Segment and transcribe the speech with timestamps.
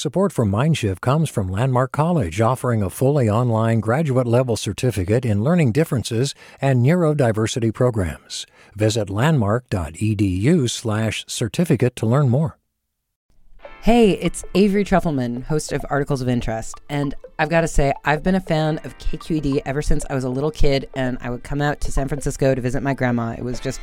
[0.00, 5.44] Support for Mindshift comes from Landmark College, offering a fully online graduate level certificate in
[5.44, 8.46] learning differences and neurodiversity programs.
[8.74, 12.56] Visit landmark.edu/slash certificate to learn more.
[13.82, 16.80] Hey, it's Avery Trufelman, host of Articles of Interest.
[16.88, 20.24] And I've got to say, I've been a fan of KQED ever since I was
[20.24, 23.34] a little kid and I would come out to San Francisco to visit my grandma.
[23.36, 23.82] It was just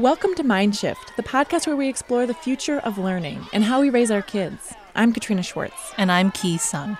[0.00, 3.90] Welcome to Mindshift, the podcast where we explore the future of learning and how we
[3.90, 4.72] raise our kids.
[4.94, 5.92] I'm Katrina Schwartz.
[5.98, 6.96] And I'm Ki Sung.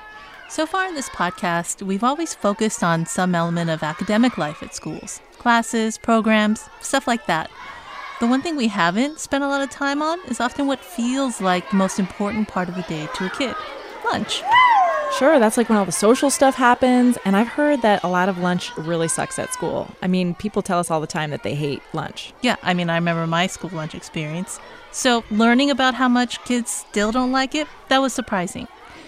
[0.50, 4.74] So far in this podcast, we've always focused on some element of academic life at
[4.74, 7.50] schools classes, programs, stuff like that.
[8.20, 11.40] The one thing we haven't spent a lot of time on is often what feels
[11.40, 13.56] like the most important part of the day to a kid
[14.04, 14.42] lunch.
[15.18, 17.18] Sure, that's like when all the social stuff happens.
[17.24, 19.88] And I've heard that a lot of lunch really sucks at school.
[20.02, 22.32] I mean, people tell us all the time that they hate lunch.
[22.42, 24.60] Yeah, I mean, I remember my school lunch experience.
[24.92, 28.66] So, learning about how much kids still don't like it, that was surprising.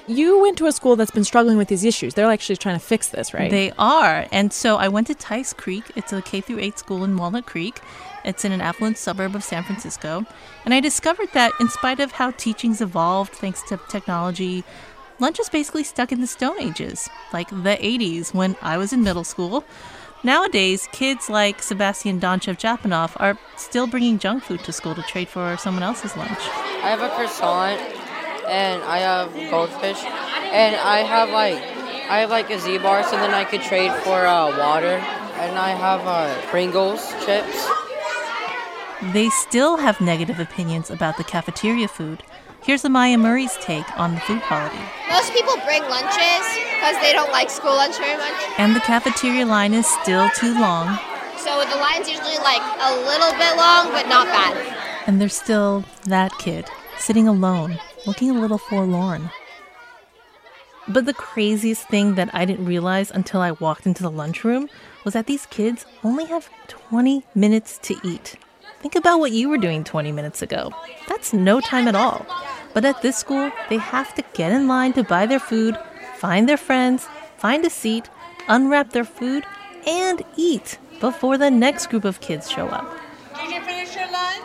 [0.08, 2.14] You went to a school that's been struggling with these issues.
[2.14, 3.50] They're actually trying to fix this, right?
[3.50, 4.26] They are.
[4.32, 5.84] And so I went to Tice Creek.
[5.94, 7.80] It's a K through 8 school in Walnut Creek.
[8.24, 10.26] It's in an affluent suburb of San Francisco.
[10.64, 14.64] And I discovered that in spite of how teaching's evolved thanks to technology,
[15.22, 19.04] lunch is basically stuck in the Stone Ages, like the 80s when I was in
[19.04, 19.64] middle school.
[20.24, 25.28] Nowadays, kids like Sebastian Donchev Japanov are still bringing junk food to school to trade
[25.28, 26.40] for someone else's lunch.
[26.82, 27.80] I have a croissant
[28.48, 31.58] and I have goldfish and I have like
[32.10, 34.96] I have like a Z bar so then I could trade for uh, water
[35.42, 37.68] and I have uh, Pringles chips.
[39.12, 42.24] They still have negative opinions about the cafeteria food.
[42.64, 44.78] Here's Amaya Murray's take on the food quality.
[45.10, 48.32] Most people bring lunches because they don't like school lunch very much.
[48.56, 50.96] And the cafeteria line is still too long.
[51.38, 54.54] So the line's usually like a little bit long, but not bad.
[55.08, 56.66] And there's still that kid
[56.98, 59.30] sitting alone, looking a little forlorn.
[60.86, 64.68] But the craziest thing that I didn't realize until I walked into the lunchroom
[65.04, 68.36] was that these kids only have 20 minutes to eat.
[68.82, 70.72] Think about what you were doing 20 minutes ago.
[71.08, 72.26] That's no time at all.
[72.74, 75.78] But at this school, they have to get in line to buy their food,
[76.16, 77.06] find their friends,
[77.36, 78.10] find a seat,
[78.48, 79.44] unwrap their food,
[79.86, 82.92] and eat before the next group of kids show up.
[83.36, 84.44] Did you finish your lunch?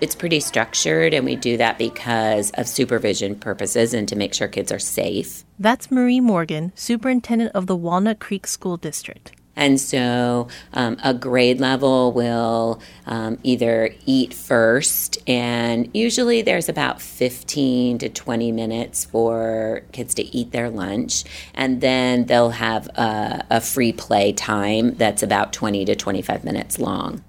[0.00, 4.48] It's pretty structured, and we do that because of supervision purposes and to make sure
[4.48, 5.44] kids are safe.
[5.58, 9.32] That's Marie Morgan, superintendent of the Walnut Creek School District.
[9.56, 17.02] And so um, a grade level will um, either eat first, and usually there's about
[17.02, 21.24] 15 to 20 minutes for kids to eat their lunch.
[21.54, 26.78] And then they'll have a, a free play time that's about 20 to 25 minutes
[26.78, 27.22] long.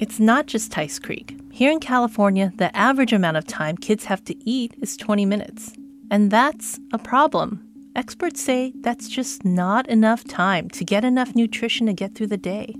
[0.00, 1.36] It's not just Tice Creek.
[1.50, 5.72] Here in California, the average amount of time kids have to eat is 20 minutes.
[6.08, 7.67] And that's a problem.
[7.96, 12.36] Experts say that's just not enough time to get enough nutrition to get through the
[12.36, 12.74] day.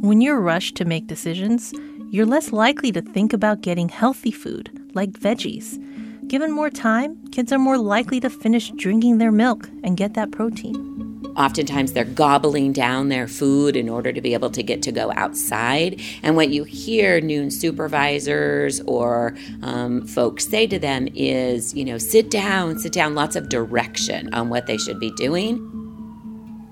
[0.00, 1.72] When you're rushed to make decisions,
[2.10, 5.78] you're less likely to think about getting healthy food, like veggies.
[6.28, 10.30] Given more time, kids are more likely to finish drinking their milk and get that
[10.30, 11.07] protein.
[11.38, 15.12] Oftentimes, they're gobbling down their food in order to be able to get to go
[15.14, 16.00] outside.
[16.22, 21.96] And what you hear noon supervisors or um, folks say to them is, you know,
[21.96, 25.64] sit down, sit down, lots of direction on what they should be doing.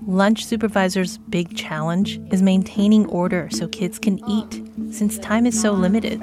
[0.05, 5.71] Lunch supervisors' big challenge is maintaining order so kids can eat, since time is so
[5.73, 6.19] limited.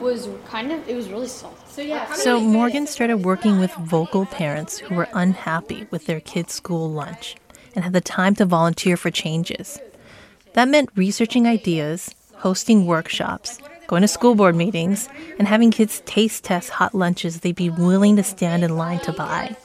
[0.00, 1.56] was kind of it was really salty.
[1.68, 2.12] So yeah.
[2.14, 7.36] So Morgan started working with vocal parents who were unhappy with their kids' school lunch.
[7.74, 9.78] and had the time to volunteer for changes.
[10.52, 15.08] That meant researching ideas, hosting workshops, going to school board meetings,
[15.38, 19.12] and having kids taste test hot lunches they'd be willing to stand in line to
[19.12, 19.56] buy.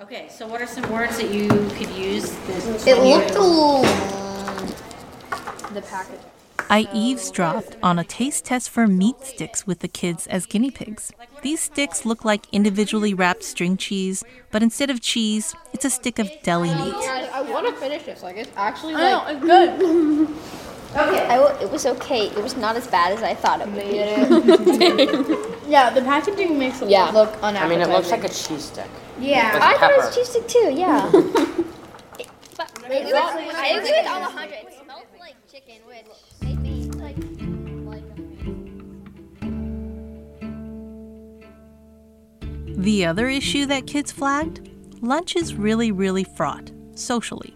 [0.00, 2.34] Okay, so what are some words that you could use?
[2.86, 4.27] It looked a little.
[5.80, 6.20] The package.
[6.70, 11.12] I eavesdropped on a taste test for meat sticks with the kids as guinea pigs.
[11.42, 16.18] These sticks look like individually wrapped string cheese, but instead of cheese, it's a stick
[16.18, 16.94] of deli meat.
[16.96, 18.22] Oh I want to finish this.
[18.24, 20.28] Like it's actually I know, it's good.
[20.96, 21.26] Okay.
[21.26, 22.28] I w- it was okay.
[22.28, 25.68] It was not as bad as I thought it would be.
[25.70, 27.10] yeah, the packaging makes it Yeah.
[27.10, 28.88] look I mean, it looks like a cheese stick.
[29.20, 29.52] Yeah.
[29.52, 30.06] With I thought it pepper.
[30.06, 30.72] was cheese stick too.
[30.72, 31.10] Yeah.
[32.56, 34.77] but I agree with, I agree with Alejandra.
[35.68, 36.06] Chicken, which
[36.96, 37.16] like
[37.84, 38.04] like.
[42.84, 44.70] The other issue that kids flagged
[45.02, 47.54] lunch is really, really fraught socially.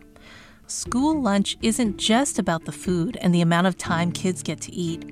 [0.66, 4.72] School lunch isn't just about the food and the amount of time kids get to
[4.72, 5.04] eat.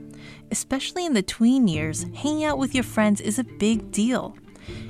[0.51, 4.37] Especially in the tween years, hanging out with your friends is a big deal.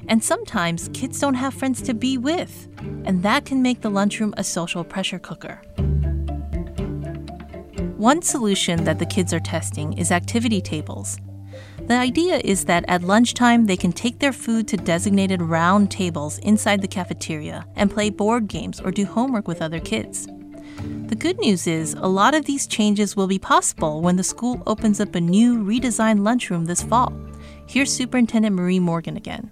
[0.08, 2.68] And sometimes kids don't have friends to be with,
[3.04, 5.60] and that can make the lunchroom a social pressure cooker.
[8.00, 11.18] One solution that the kids are testing is activity tables.
[11.86, 16.38] The idea is that at lunchtime, they can take their food to designated round tables
[16.38, 20.26] inside the cafeteria and play board games or do homework with other kids.
[21.08, 24.62] The good news is, a lot of these changes will be possible when the school
[24.66, 27.12] opens up a new, redesigned lunchroom this fall.
[27.66, 29.50] Here's Superintendent Marie Morgan again.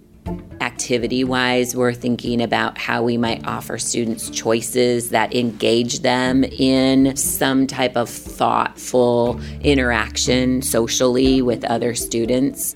[0.61, 7.17] Activity wise, we're thinking about how we might offer students choices that engage them in
[7.17, 12.75] some type of thoughtful interaction socially with other students.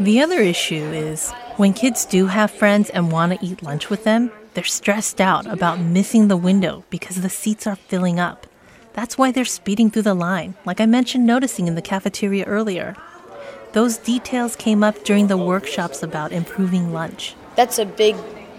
[0.00, 4.04] The other issue is when kids do have friends and want to eat lunch with
[4.04, 8.46] them, they're stressed out about missing the window because the seats are filling up.
[8.94, 12.96] That's why they're speeding through the line, like I mentioned noticing in the cafeteria earlier.
[13.72, 17.34] Those details came up during the workshops about improving lunch.
[17.56, 18.16] That's a big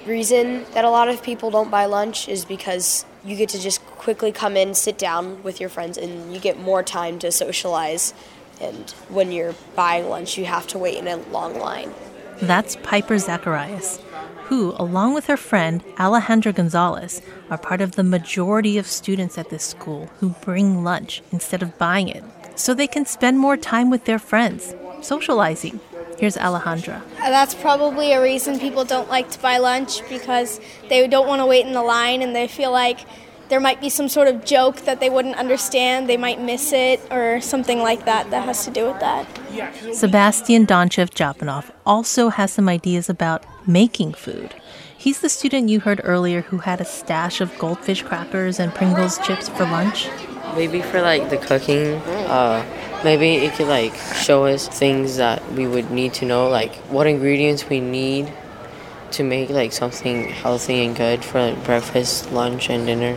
[0.07, 3.85] reason that a lot of people don't buy lunch is because you get to just
[3.85, 8.13] quickly come in, sit down with your friends, and you get more time to socialize.
[8.59, 11.93] And when you're buying lunch, you have to wait in a long line.
[12.41, 13.99] That's Piper Zacharias,
[14.45, 17.21] who, along with her friend Alejandra Gonzalez,
[17.51, 21.77] are part of the majority of students at this school who bring lunch instead of
[21.77, 22.23] buying it
[22.55, 25.79] so they can spend more time with their friends, socializing.
[26.17, 27.01] Here's Alejandra.
[27.19, 30.59] Uh, That's probably a reason people don't like to buy lunch because
[30.89, 32.99] they don't want to wait in the line and they feel like
[33.49, 36.99] there might be some sort of joke that they wouldn't understand, they might miss it,
[37.11, 39.27] or something like that that has to do with that.
[39.93, 44.55] Sebastian Donchev Jopanoff also has some ideas about making food.
[44.97, 49.19] He's the student you heard earlier who had a stash of goldfish crackers and Pringles
[49.19, 50.07] chips for lunch.
[50.55, 51.95] Maybe for like the cooking,
[52.29, 52.63] uh,
[53.03, 57.07] maybe it could like show us things that we would need to know, like what
[57.07, 58.31] ingredients we need
[59.11, 63.15] to make like something healthy and good for like breakfast, lunch, and dinner.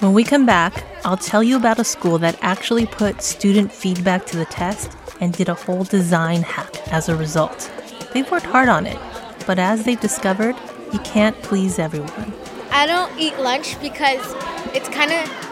[0.00, 4.26] When we come back, I'll tell you about a school that actually put student feedback
[4.26, 4.90] to the test
[5.20, 7.70] and did a whole design hack as a result.
[8.12, 8.98] They've worked hard on it,
[9.46, 10.56] but as they've discovered,
[10.92, 12.32] you can't please everyone.
[12.72, 14.20] I don't eat lunch because
[14.74, 15.51] it's kind of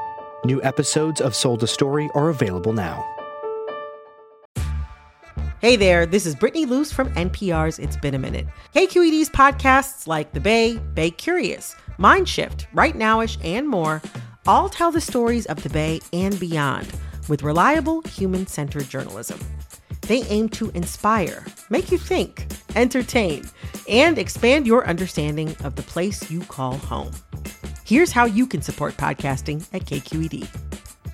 [0.43, 3.07] New episodes of Sold a Story are available now.
[5.59, 8.47] Hey there, this is Brittany Luce from NPR's It's Been a Minute.
[8.73, 14.01] KQED's podcasts like The Bay, Bay Curious, Mind Shift, Right Nowish, and more
[14.47, 16.91] all tell the stories of the Bay and beyond
[17.29, 19.39] with reliable, human centered journalism.
[20.01, 23.43] They aim to inspire, make you think, entertain,
[23.87, 27.11] and expand your understanding of the place you call home.
[27.91, 30.47] Here's how you can support podcasting at KQED.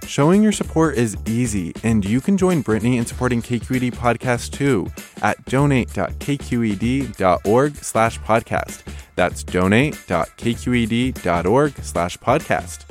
[0.08, 4.86] Showing your support is easy, and you can join Brittany in supporting KQED Podcast too
[5.24, 8.84] at donate.kqed.org slash podcast.
[9.16, 12.86] That's donate.kqed.org slash podcast.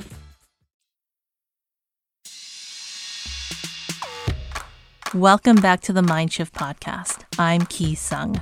[5.13, 7.23] Welcome back to the Mindshift podcast.
[7.39, 8.41] I'm Ki Sung.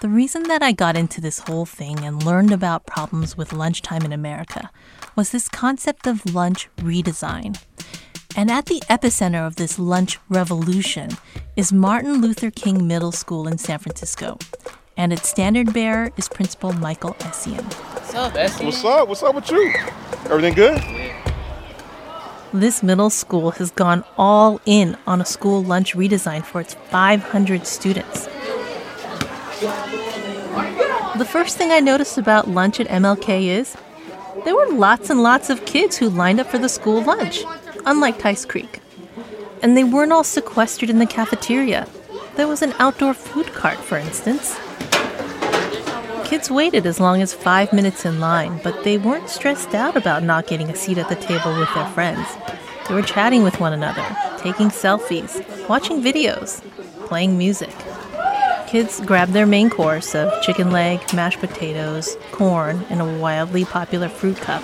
[0.00, 4.02] The reason that I got into this whole thing and learned about problems with lunchtime
[4.02, 4.70] in America
[5.16, 7.60] was this concept of lunch redesign.
[8.36, 11.10] And at the epicenter of this lunch revolution
[11.56, 14.38] is Martin Luther King Middle School in San Francisco.
[14.96, 17.64] And its standard bearer is Principal Michael Essien.
[17.94, 18.66] What's up, Essien?
[18.66, 19.08] What's up?
[19.08, 19.74] What's up with you?
[20.26, 20.80] Everything good?
[22.52, 27.66] This middle school has gone all in on a school lunch redesign for its 500
[27.66, 28.28] students.
[29.60, 33.76] The first thing I noticed about lunch at MLK is
[34.44, 37.42] there were lots and lots of kids who lined up for the school lunch,
[37.84, 38.78] unlike Tice Creek.
[39.60, 41.88] And they weren't all sequestered in the cafeteria.
[42.36, 44.56] There was an outdoor food cart, for instance.
[46.24, 50.22] Kids waited as long as five minutes in line, but they weren't stressed out about
[50.22, 52.28] not getting a seat at the table with their friends.
[52.86, 54.06] They were chatting with one another,
[54.38, 56.62] taking selfies, watching videos,
[57.08, 57.74] playing music.
[58.68, 64.10] Kids grabbed their main course of chicken leg, mashed potatoes, corn, and a wildly popular
[64.10, 64.62] fruit cup.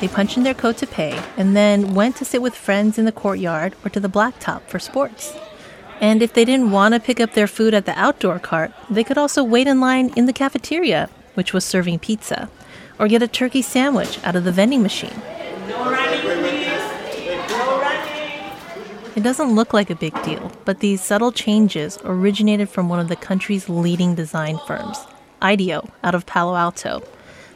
[0.00, 3.04] They punched in their code to pay and then went to sit with friends in
[3.04, 5.36] the courtyard or to the blacktop for sports.
[6.00, 9.04] And if they didn't want to pick up their food at the outdoor cart, they
[9.04, 12.50] could also wait in line in the cafeteria, which was serving pizza,
[12.98, 15.22] or get a turkey sandwich out of the vending machine.
[19.18, 23.08] It doesn't look like a big deal, but these subtle changes originated from one of
[23.08, 24.96] the country's leading design firms,
[25.42, 27.02] IDEO, out of Palo Alto.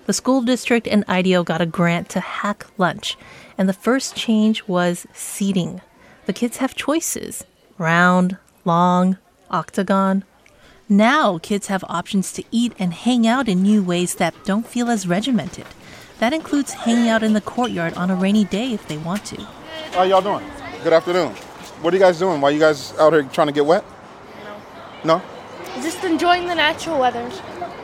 [0.06, 3.16] The school district and IDEO got a grant to hack lunch,
[3.56, 5.80] and the first change was seating.
[6.26, 7.44] The kids have choices
[7.78, 10.24] round, long, octagon.
[10.88, 14.90] Now, kids have options to eat and hang out in new ways that don't feel
[14.90, 15.66] as regimented.
[16.18, 19.40] That includes hanging out in the courtyard on a rainy day if they want to.
[19.92, 20.44] How y'all doing?
[20.82, 21.36] Good afternoon.
[21.82, 22.40] What are you guys doing?
[22.40, 23.84] Why are you guys out here trying to get wet?
[25.04, 25.16] No.
[25.16, 25.22] No?
[25.82, 27.28] Just enjoying the natural weather.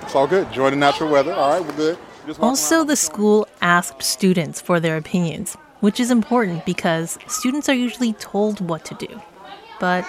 [0.02, 0.46] It's all good.
[0.46, 1.32] Enjoy the natural weather.
[1.32, 1.98] All right, we're good.
[2.38, 8.12] Also, the school asked students for their opinions, which is important because students are usually
[8.12, 9.20] told what to do.
[9.80, 10.06] But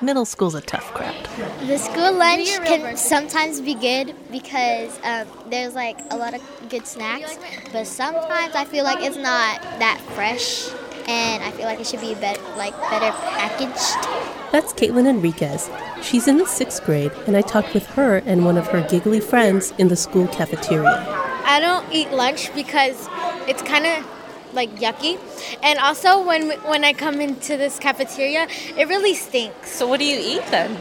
[0.00, 1.28] middle school's a tough crowd.
[1.66, 6.40] The school lunch can sometimes be good because um, there's like a lot of
[6.70, 7.38] good snacks,
[7.70, 10.70] but sometimes I feel like it's not that fresh
[11.08, 14.52] and I feel like it should be better, like better packaged.
[14.52, 15.70] That's Caitlin Enriquez.
[16.02, 19.20] She's in the sixth grade, and I talked with her and one of her giggly
[19.20, 21.04] friends in the school cafeteria.
[21.44, 23.08] I don't eat lunch because
[23.46, 24.06] it's kind of
[24.52, 25.18] like yucky,
[25.62, 29.70] and also when when I come into this cafeteria, it really stinks.
[29.70, 30.76] So what do you eat then?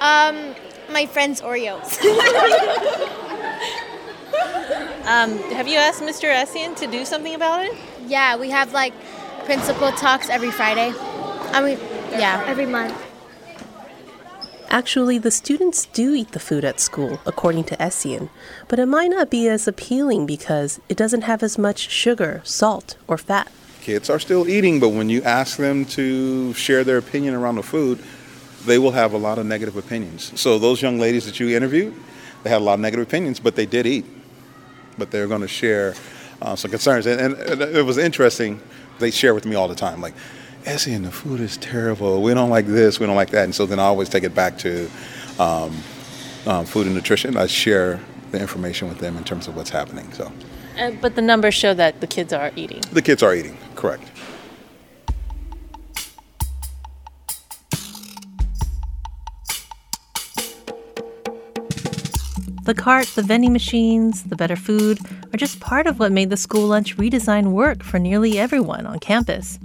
[0.00, 0.54] Um,
[0.90, 2.02] my friend's Oreos.
[5.06, 6.32] um, have you asked Mr.
[6.32, 7.74] Essien to do something about it?
[8.06, 8.92] Yeah, we have like
[9.44, 10.92] principal talks every Friday.
[11.52, 11.78] I mean,
[12.10, 12.94] yeah, every month.
[14.70, 18.28] Actually, the students do eat the food at school, according to Essien,
[18.66, 22.96] but it might not be as appealing because it doesn't have as much sugar, salt,
[23.06, 23.52] or fat.
[23.82, 27.62] Kids are still eating, but when you ask them to share their opinion around the
[27.62, 28.02] food,
[28.64, 30.32] they will have a lot of negative opinions.
[30.40, 31.94] So those young ladies that you interviewed,
[32.42, 34.06] they had a lot of negative opinions, but they did eat.
[34.96, 35.94] But they're going to share
[36.40, 37.06] uh, some concerns.
[37.06, 38.60] And, and, it was interesting.
[38.98, 40.14] They share with me all the time, like,
[40.64, 42.22] Essien, the food is terrible.
[42.22, 42.98] We don't like this.
[42.98, 43.44] We don't like that.
[43.44, 44.90] And so then I always take it back to
[45.38, 45.76] um,
[46.46, 47.36] um, food and nutrition.
[47.36, 50.10] I share the information with them in terms of what's happening.
[50.12, 50.32] So.
[50.78, 52.80] Uh, but the numbers show that the kids are eating.
[52.92, 54.10] The kids are eating, correct.
[62.64, 64.98] The cart, the vending machines, the better food
[65.34, 69.00] are just part of what made the school lunch redesign work for nearly everyone on
[69.00, 69.58] campus.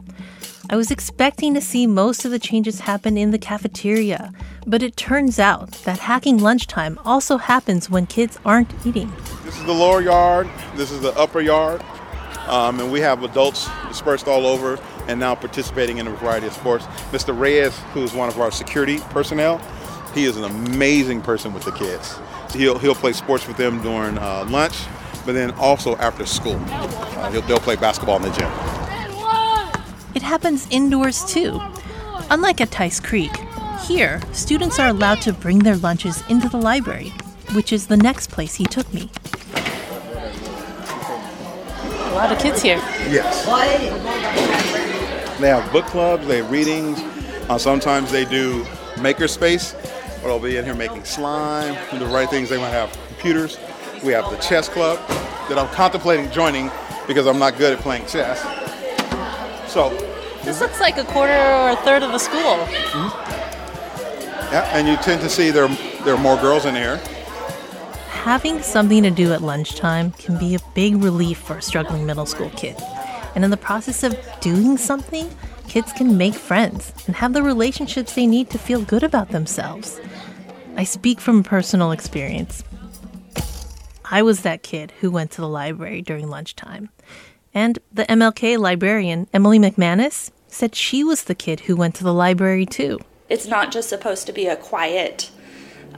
[0.67, 4.33] I was expecting to see most of the changes happen in the cafeteria,
[4.65, 9.13] but it turns out that hacking lunchtime also happens when kids aren't eating.
[9.43, 11.83] This is the lower yard, this is the upper yard,
[12.47, 16.53] um, and we have adults dispersed all over and now participating in a variety of
[16.53, 16.85] sports.
[17.11, 17.39] Mr.
[17.39, 19.59] Reyes, who's one of our security personnel,
[20.15, 22.17] he is an amazing person with the kids.
[22.55, 24.75] He'll, he'll play sports with them during uh, lunch,
[25.25, 26.59] but then also after school.
[26.69, 28.51] Uh, they'll play basketball in the gym.
[30.15, 31.61] It happens indoors too.
[32.29, 33.31] Unlike at Tice Creek,
[33.85, 37.11] here, students are allowed to bring their lunches into the library,
[37.53, 39.09] which is the next place he took me.
[42.09, 42.77] A lot of kids here.
[43.09, 43.45] Yes.
[45.39, 46.99] They have book clubs, they have readings.
[47.49, 48.63] Uh, sometimes they do
[48.95, 49.73] makerspace,
[50.21, 52.49] where they'll be in here making slime, and the right things.
[52.49, 53.57] They might have computers.
[54.03, 54.98] We have the chess club
[55.50, 56.72] that I'm contemplating joining
[57.08, 58.39] because I'm not good at playing chess.
[59.72, 59.89] So
[60.44, 62.39] this looks like a quarter or a third of the school.
[62.39, 63.10] Mm-hmm.
[64.53, 65.68] Yeah, and you tend to see there
[66.06, 66.96] There are more girls in here.
[68.10, 72.25] Having something to do at lunchtime can be a big relief for a struggling middle
[72.25, 72.77] school kid.
[73.36, 75.29] And in the process of doing something,
[75.68, 80.00] kids can make friends and have the relationships they need to feel good about themselves.
[80.77, 82.63] I speak from personal experience.
[84.11, 86.89] I was that kid who went to the library during lunchtime.
[87.53, 92.13] And the MLK librarian, Emily McManus, said she was the kid who went to the
[92.13, 92.99] library too.
[93.29, 95.29] It's not just supposed to be a quiet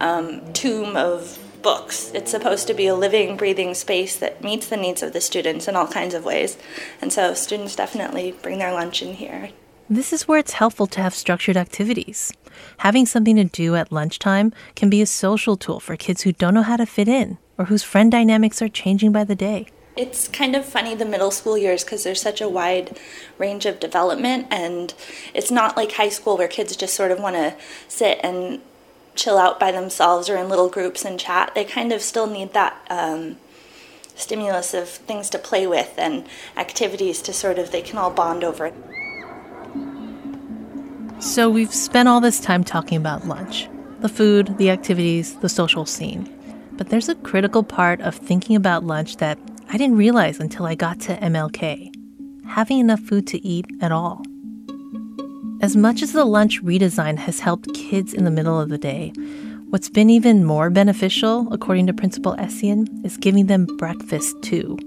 [0.02, 2.12] um, tomb of books.
[2.14, 5.68] It's supposed to be a living, breathing space that meets the needs of the students
[5.68, 6.58] in all kinds of ways.
[7.02, 9.52] And so students definitely bring their lunch in here.
[9.90, 12.32] This is where it's helpful to have structured activities.
[12.78, 16.54] Having something to do at lunchtime can be a social tool for kids who don't
[16.54, 19.68] know how to fit in or whose friend dynamics are changing by the day.
[19.96, 22.98] It's kind of funny the middle school years because there's such a wide
[23.38, 24.94] range of development, and
[25.34, 27.56] it's not like high school where kids just sort of want to
[27.88, 28.62] sit and
[29.14, 31.54] chill out by themselves or in little groups and chat.
[31.54, 33.38] They kind of still need that um,
[34.16, 36.26] stimulus of things to play with and
[36.58, 38.74] activities to sort of they can all bond over.
[41.20, 45.86] So we've spent all this time talking about lunch the food, the activities, the social
[45.86, 46.41] scene.
[46.78, 49.38] But there's a critical part of thinking about lunch that
[49.70, 51.92] I didn't realize until I got to MLK
[52.52, 54.24] having enough food to eat at all.
[55.62, 59.14] As much as the lunch redesign has helped kids in the middle of the day,
[59.70, 64.78] what's been even more beneficial, according to Principal Essien, is giving them breakfast too.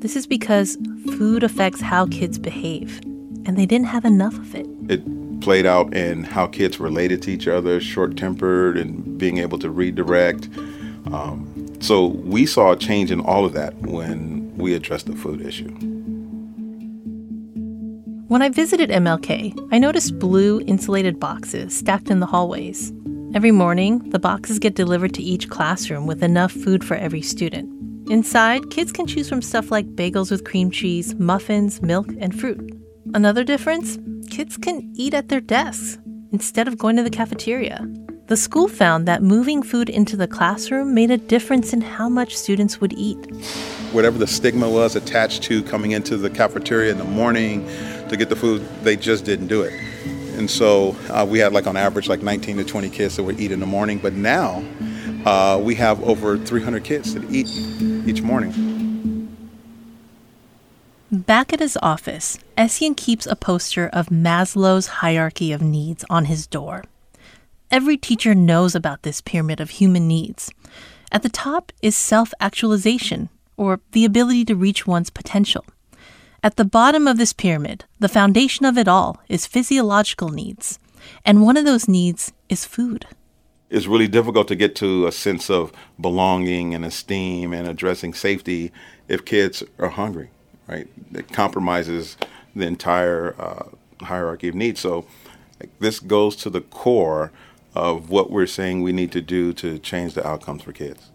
[0.00, 0.78] This is because
[1.16, 3.00] food affects how kids behave,
[3.44, 4.66] and they didn't have enough of it.
[4.88, 9.58] It played out in how kids related to each other, short tempered, and being able
[9.60, 10.48] to redirect.
[11.12, 15.40] Um, so we saw a change in all of that when we addressed the food
[15.40, 15.70] issue.
[18.28, 22.92] When I visited MLK, I noticed blue insulated boxes stacked in the hallways.
[23.34, 27.68] Every morning, the boxes get delivered to each classroom with enough food for every student.
[28.08, 32.76] Inside, kids can choose from stuff like bagels with cream cheese, muffins, milk, and fruit.
[33.14, 33.98] Another difference
[34.30, 35.98] kids can eat at their desks
[36.32, 37.84] instead of going to the cafeteria.
[38.30, 42.38] The school found that moving food into the classroom made a difference in how much
[42.38, 43.18] students would eat.
[43.90, 47.66] Whatever the stigma was attached to coming into the cafeteria in the morning
[48.08, 49.72] to get the food, they just didn't do it.
[50.38, 53.40] And so uh, we had like on average like 19 to 20 kids that would
[53.40, 54.62] eat in the morning, but now
[55.24, 57.48] uh, we have over 300 kids that eat
[58.06, 59.26] each morning.
[61.10, 66.46] Back at his office, Essien keeps a poster of Maslow's hierarchy of needs on his
[66.46, 66.84] door.
[67.70, 70.50] Every teacher knows about this pyramid of human needs.
[71.12, 75.64] At the top is self actualization, or the ability to reach one's potential.
[76.42, 80.80] At the bottom of this pyramid, the foundation of it all, is physiological needs.
[81.24, 83.06] And one of those needs is food.
[83.68, 88.72] It's really difficult to get to a sense of belonging and esteem and addressing safety
[89.06, 90.30] if kids are hungry,
[90.66, 90.88] right?
[91.14, 92.16] It compromises
[92.56, 93.68] the entire uh,
[94.04, 94.80] hierarchy of needs.
[94.80, 95.06] So
[95.60, 97.30] like, this goes to the core
[97.74, 101.09] of what we're saying we need to do to change the outcomes for kids.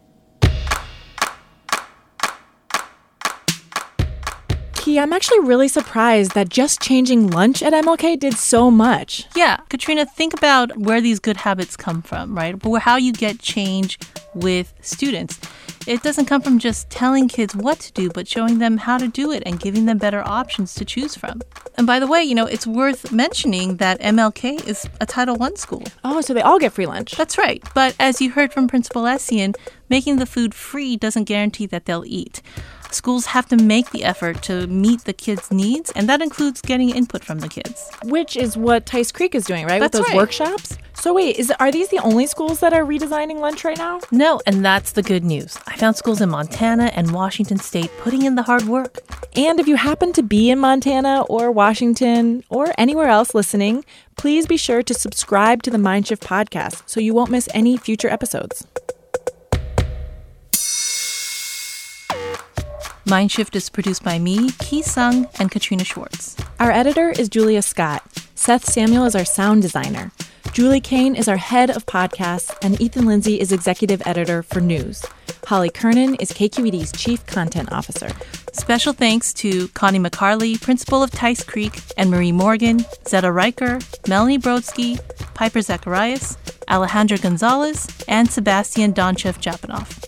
[4.86, 9.26] Ki, I'm actually really surprised that just changing lunch at MLK did so much.
[9.36, 12.56] Yeah, Katrina, think about where these good habits come from, right?
[12.82, 13.98] How you get change
[14.36, 15.40] with students.
[15.88, 19.08] It doesn't come from just telling kids what to do, but showing them how to
[19.08, 21.42] do it and giving them better options to choose from.
[21.80, 25.50] And by the way, you know, it's worth mentioning that MLK is a Title I
[25.56, 25.82] school.
[26.04, 27.14] Oh, so they all get free lunch.
[27.14, 27.64] That's right.
[27.74, 29.56] But as you heard from Principal Essien,
[29.90, 32.44] making the food free doesn't guarantee that they'll eat.
[32.92, 36.90] Schools have to make the effort to meet the kids' needs, and that includes getting
[36.90, 37.90] input from the kids.
[38.04, 39.80] Which is what Tice Creek is doing, right?
[39.80, 40.18] That's With those right.
[40.18, 40.78] workshops?
[40.94, 44.00] So wait, is are these the only schools that are redesigning lunch right now?
[44.12, 45.58] No, and that's the good news.
[45.68, 49.00] I found schools in Montana and Washington State putting in the hard work.
[49.36, 53.84] And if you happen to be in Montana or Washington or anywhere else listening,
[54.16, 58.10] please be sure to subscribe to the Mindshift podcast so you won't miss any future
[58.10, 58.66] episodes.
[63.06, 66.36] Mindshift is produced by me, Ki Sung, and Katrina Schwartz.
[66.60, 68.02] Our editor is Julia Scott.
[68.34, 70.12] Seth Samuel is our sound designer.
[70.54, 75.06] Julie Caine is our head of podcasts, and Ethan Lindsey is executive editor for news.
[75.46, 78.10] Holly Kernan is KQED's chief content officer.
[78.54, 84.40] Special thanks to Connie McCarley, principal of Tice Creek, and Marie Morgan, Zeta Riker, Melanie
[84.40, 85.00] Brodsky,
[85.36, 86.38] Piper Zacharias,
[86.68, 90.05] Alejandra Gonzalez, and Sebastian Donchev Japanoff.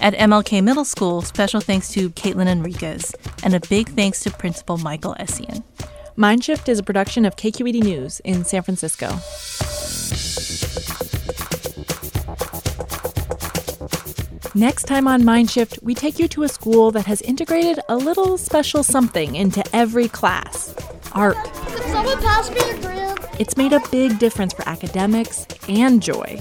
[0.00, 4.78] At MLK Middle School, special thanks to Caitlin Enriquez, and a big thanks to Principal
[4.78, 5.64] Michael Essien.
[6.16, 9.08] Mindshift is a production of KQED News in San Francisco.
[14.54, 18.38] Next time on Mindshift, we take you to a school that has integrated a little
[18.38, 20.74] special something into every class
[21.12, 21.36] art.
[21.36, 23.40] Could someone pass me a grip?
[23.40, 26.40] It's made a big difference for academics and joy.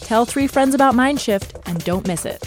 [0.00, 2.46] Tell three friends about Mindshift and don't miss it.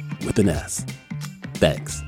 [0.25, 0.85] with an S.
[1.55, 2.01] Thanks.